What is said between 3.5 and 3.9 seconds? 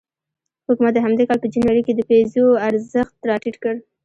کړ.